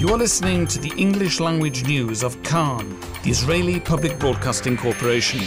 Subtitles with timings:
[0.00, 5.40] You are listening to the English language news of Kan, the Israeli Public Broadcasting Corporation.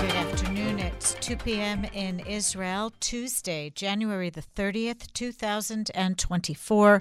[0.00, 0.80] Good afternoon.
[0.80, 1.84] It's 2 p.m.
[1.92, 7.00] in Israel, Tuesday, January the 30th, 2024.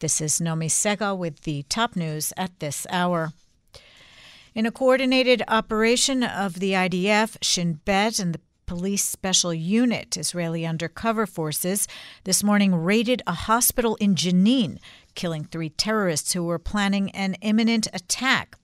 [0.00, 3.32] This is Nomi Segal with the top news at this hour.
[4.56, 10.66] In a coordinated operation of the IDF, Shin Bet, and the Police Special Unit, Israeli
[10.66, 11.86] undercover forces,
[12.24, 14.78] this morning raided a hospital in Jenin,
[15.14, 18.56] killing three terrorists who were planning an imminent attack.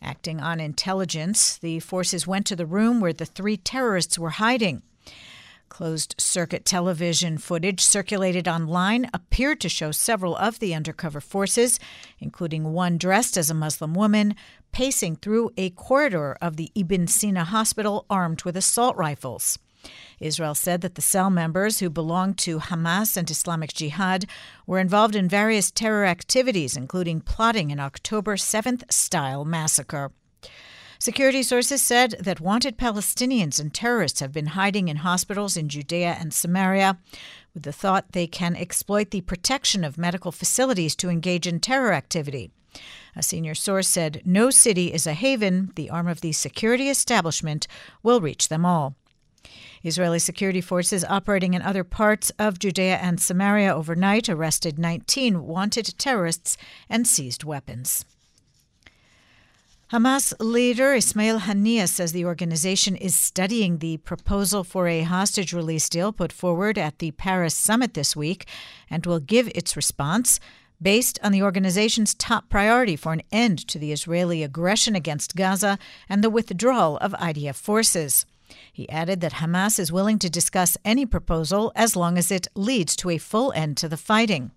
[0.00, 4.82] Acting on intelligence, the forces went to the room where the three terrorists were hiding.
[5.74, 11.80] Closed circuit television footage circulated online appeared to show several of the undercover forces,
[12.20, 14.36] including one dressed as a Muslim woman,
[14.70, 19.58] pacing through a corridor of the Ibn Sina hospital armed with assault rifles.
[20.20, 24.26] Israel said that the cell members who belonged to Hamas and Islamic Jihad
[24.68, 30.12] were involved in various terror activities, including plotting an October 7th style massacre.
[30.98, 36.16] Security sources said that wanted Palestinians and terrorists have been hiding in hospitals in Judea
[36.18, 36.98] and Samaria
[37.52, 41.92] with the thought they can exploit the protection of medical facilities to engage in terror
[41.92, 42.50] activity.
[43.16, 45.70] A senior source said no city is a haven.
[45.76, 47.66] The arm of the security establishment
[48.02, 48.96] will reach them all.
[49.82, 55.98] Israeli security forces operating in other parts of Judea and Samaria overnight arrested 19 wanted
[55.98, 56.56] terrorists
[56.88, 58.04] and seized weapons.
[59.92, 65.90] Hamas leader Ismail Haniyeh says the organization is studying the proposal for a hostage release
[65.90, 68.46] deal put forward at the Paris summit this week
[68.88, 70.40] and will give its response
[70.80, 75.78] based on the organization's top priority for an end to the Israeli aggression against Gaza
[76.08, 78.24] and the withdrawal of IDF forces.
[78.72, 82.96] He added that Hamas is willing to discuss any proposal as long as it leads
[82.96, 84.50] to a full end to the fighting.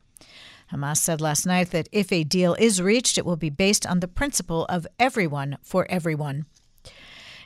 [0.71, 3.99] Hamas said last night that if a deal is reached, it will be based on
[3.99, 6.45] the principle of everyone for everyone.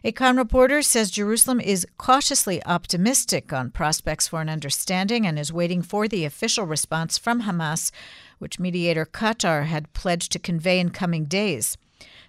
[0.04, 5.54] A Kan reporter says Jerusalem is cautiously optimistic on prospects for an understanding and is
[5.54, 7.92] waiting for the official response from Hamas,
[8.40, 11.78] which mediator Qatar had pledged to convey in coming days.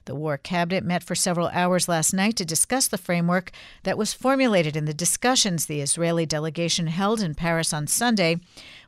[0.05, 3.53] The War Cabinet met for several hours last night to discuss the framework
[3.85, 8.41] that was formulated in the discussions the Israeli delegation held in Paris on Sunday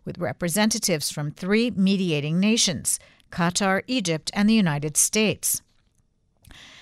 [0.04, 2.98] with representatives from three mediating nations
[3.30, 5.60] Qatar, Egypt, and the United States.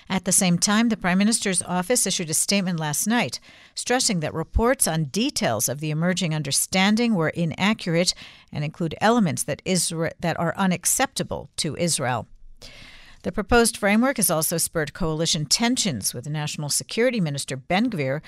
[0.09, 3.39] At the same time, the Prime Minister's office issued a statement last night
[3.73, 8.13] stressing that reports on details of the emerging understanding were inaccurate
[8.51, 12.27] and include elements that, Isra- that are unacceptable to Israel.
[13.23, 18.21] The proposed framework has also spurred coalition tensions with National Security Minister Ben Gvir,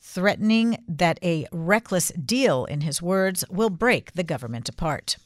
[0.00, 5.18] threatening that a reckless deal, in his words, will break the government apart.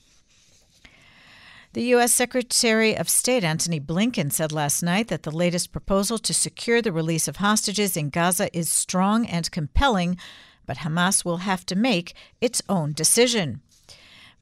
[1.73, 2.13] The U.S.
[2.13, 6.93] Secretary of State Antony Blinken said last night that the latest proposal to secure the
[6.93, 10.19] release of hostages in Gaza is strong and compelling,
[10.67, 13.63] but Hamas will have to make its own decision.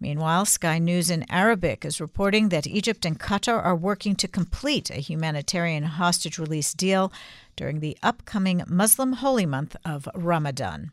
[0.00, 4.88] Meanwhile, Sky News in Arabic is reporting that Egypt and Qatar are working to complete
[4.88, 7.12] a humanitarian hostage release deal
[7.54, 10.90] during the upcoming Muslim holy month of Ramadan.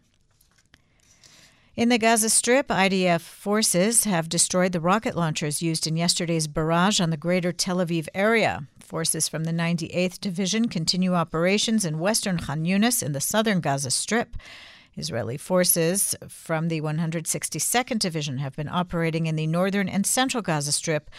[1.78, 7.00] In the Gaza Strip, IDF forces have destroyed the rocket launchers used in yesterday's barrage
[7.00, 8.66] on the greater Tel Aviv area.
[8.80, 13.92] Forces from the 98th Division continue operations in western Khan Yunis in the southern Gaza
[13.92, 14.36] Strip.
[14.98, 20.72] Israeli forces from the 162nd Division have been operating in the northern and central Gaza
[20.72, 21.10] Strip.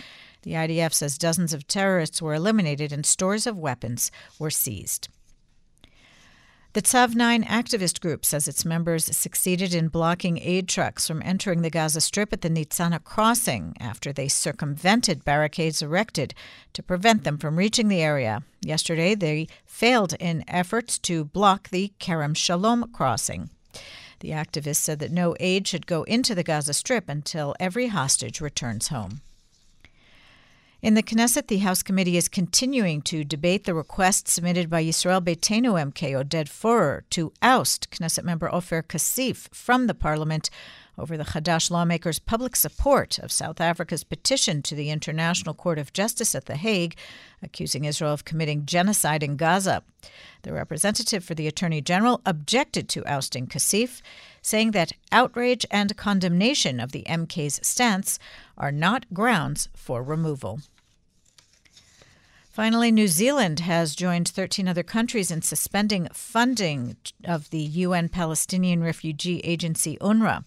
[0.42, 5.08] The IDF says dozens of terrorists were eliminated and stores of weapons were seized.
[6.74, 11.62] The Tzav 9 activist group says its members succeeded in blocking aid trucks from entering
[11.62, 16.34] the Gaza Strip at the Nitzana crossing after they circumvented barricades erected
[16.74, 18.42] to prevent them from reaching the area.
[18.60, 23.48] Yesterday, they failed in efforts to block the Kerem Shalom crossing.
[24.20, 28.40] The activists said that no aid should go into the Gaza Strip until every hostage
[28.40, 29.20] returns home.
[30.80, 35.20] In the Knesset, the House committee is continuing to debate the request submitted by Yisrael
[35.20, 40.50] Beitenu MK Oded Forer to oust Knesset member Ofer Kasif from the parliament
[40.98, 45.92] over the Hadash lawmakers' public support of South Africa's petition to the International Court of
[45.92, 46.96] Justice at The Hague,
[47.42, 49.82] accusing Israel of committing genocide in Gaza.
[50.42, 54.02] The representative for the Attorney General objected to ousting Kasif,
[54.42, 58.18] saying that outrage and condemnation of the MK's stance
[58.56, 60.60] are not grounds for removal.
[62.58, 68.82] Finally, New Zealand has joined 13 other countries in suspending funding of the UN Palestinian
[68.82, 70.42] Refugee Agency UNRWA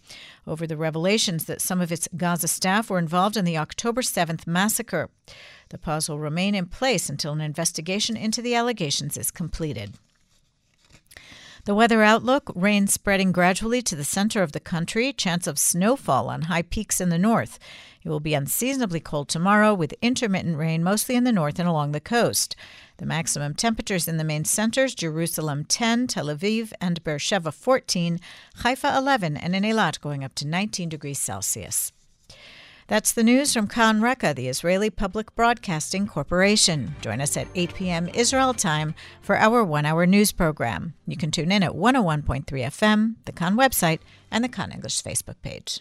[0.46, 4.46] over the revelations that some of its Gaza staff were involved in the October 7th
[4.46, 5.10] massacre.
[5.70, 9.94] The pause will remain in place until an investigation into the allegations is completed.
[11.66, 16.28] The weather outlook rain spreading gradually to the center of the country, chance of snowfall
[16.28, 17.60] on high peaks in the north.
[18.04, 21.92] It will be unseasonably cold tomorrow with intermittent rain mostly in the north and along
[21.92, 22.56] the coast.
[22.98, 28.20] The maximum temperatures in the main centers Jerusalem 10, Tel Aviv and Beersheba 14,
[28.64, 31.92] Haifa 11, and in Eilat going up to 19 degrees Celsius.
[32.92, 36.94] That's the news from Kan Reka, the Israeli Public Broadcasting Corporation.
[37.00, 38.10] Join us at 8 p.m.
[38.14, 40.94] Israel time for our one hour news program.
[41.08, 44.00] You can tune in at 101.3 FM, the Kan website,
[44.30, 45.80] and the Kan English Facebook page.